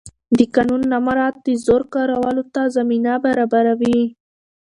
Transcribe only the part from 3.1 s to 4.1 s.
برابروي